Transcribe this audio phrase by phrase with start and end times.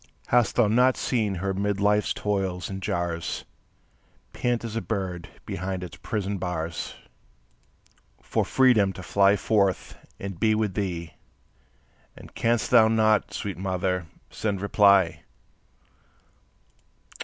[0.29, 3.45] Hast thou not seen her 'mid life's toils and jars,
[4.33, 6.95] Pant as a bird behind its prison bars,
[8.19, 11.13] For freedom to fly forth and be with thee?
[12.17, 15.21] And canst thou not, sweet mother, send reply?